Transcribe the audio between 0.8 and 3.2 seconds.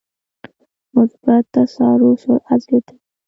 مثبت تسارع سرعت زیاتوي.